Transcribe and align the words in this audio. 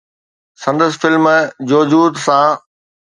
سندس 0.61 0.93
فلم 1.01 1.25
”جوجود“ 1.69 2.13
سان 2.25 2.51